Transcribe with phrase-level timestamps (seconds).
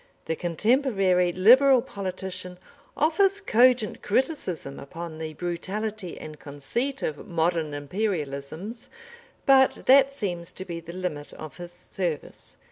[0.25, 2.57] The contemporary Liberal politician
[2.97, 8.89] offers cogent criticism upon the brutality and conceit of modern imperialisms,
[9.45, 12.57] but that seems to be the limit of his service.